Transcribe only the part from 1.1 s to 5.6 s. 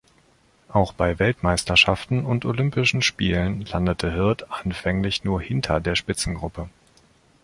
Weltmeisterschaften und Olympischen Spielen landete Hirt anfänglich nur